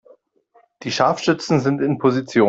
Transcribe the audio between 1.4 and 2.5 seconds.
sind in Position.